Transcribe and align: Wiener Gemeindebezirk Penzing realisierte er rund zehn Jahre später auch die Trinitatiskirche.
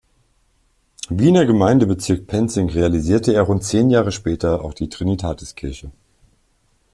Wiener 1.09 1.45
Gemeindebezirk 1.45 2.25
Penzing 2.25 2.69
realisierte 2.71 3.35
er 3.35 3.43
rund 3.43 3.63
zehn 3.63 3.91
Jahre 3.91 4.11
später 4.11 4.65
auch 4.65 4.73
die 4.73 4.89
Trinitatiskirche. 4.89 5.91